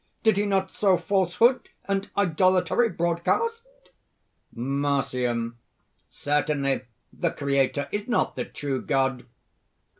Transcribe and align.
did 0.23 0.35
he 0.35 0.47
not 0.47 0.71
sow 0.71 0.97
falsehood 0.97 1.69
and 1.87 2.09
idolatry 2.17 2.89
broadcast?" 2.89 3.61
MARCION. 4.51 5.57
"Certainly, 6.09 6.85
the 7.13 7.29
Creator 7.29 7.87
is 7.91 8.07
not 8.07 8.35
the 8.35 8.45
true 8.45 8.81
God!" 8.81 9.27